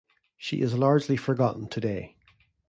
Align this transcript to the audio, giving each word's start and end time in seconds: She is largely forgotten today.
She 0.35 0.61
is 0.61 0.73
largely 0.73 1.15
forgotten 1.15 1.67
today. 1.69 2.15